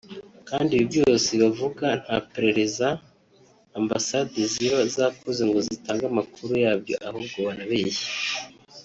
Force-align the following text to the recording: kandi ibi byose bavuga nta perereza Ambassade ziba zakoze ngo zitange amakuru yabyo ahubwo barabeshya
kandi 0.49 0.69
ibi 0.73 0.85
byose 0.91 1.29
bavuga 1.41 1.85
nta 2.03 2.17
perereza 2.31 2.87
Ambassade 3.79 4.39
ziba 4.53 4.79
zakoze 4.95 5.41
ngo 5.49 5.59
zitange 5.67 6.03
amakuru 6.13 6.51
yabyo 6.63 6.95
ahubwo 7.07 7.37
barabeshya 7.47 8.07